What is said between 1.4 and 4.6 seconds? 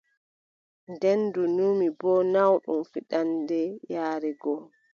numi boo naawɗum fiɗaande yaare go.